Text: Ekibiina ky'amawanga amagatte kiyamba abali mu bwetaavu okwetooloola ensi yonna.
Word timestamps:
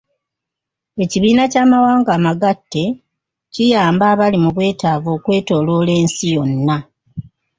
Ekibiina 1.03 1.43
ky'amawanga 1.51 2.11
amagatte 2.17 2.83
kiyamba 3.53 4.03
abali 4.13 4.37
mu 4.43 4.49
bwetaavu 4.55 5.09
okwetooloola 5.17 5.91
ensi 6.01 6.25
yonna. 6.35 6.77